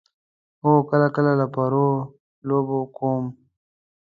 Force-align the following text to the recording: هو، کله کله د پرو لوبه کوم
هو، 0.63 0.71
کله 0.89 1.07
کله 1.15 1.31
د 1.39 1.43
پرو 1.53 1.89
لوبه 2.47 2.79
کوم 2.97 3.25